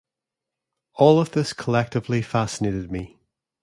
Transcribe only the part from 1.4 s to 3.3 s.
collectively fascinated me.